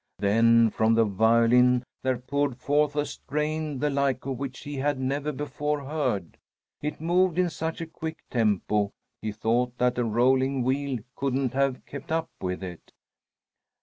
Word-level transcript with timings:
Then 0.17 0.71
from 0.71 0.95
the 0.95 1.05
violin 1.05 1.83
there 2.01 2.17
poured 2.17 2.57
forth 2.57 2.95
a 2.95 3.05
strain 3.05 3.77
the 3.77 3.91
like 3.91 4.25
of 4.25 4.39
which 4.39 4.61
he 4.61 4.77
had 4.77 4.99
never 4.99 5.31
before 5.31 5.85
heard. 5.85 6.37
It 6.81 6.99
moved 6.99 7.37
in 7.37 7.51
such 7.51 7.81
a 7.81 7.85
quick 7.85 8.23
tempo 8.31 8.89
he 9.21 9.31
thought 9.31 9.77
that 9.77 9.99
a 9.99 10.03
rolling 10.03 10.63
wheel 10.63 11.01
couldn't 11.15 11.53
have 11.53 11.85
kept 11.85 12.11
up 12.11 12.31
with 12.41 12.63
it. 12.63 12.91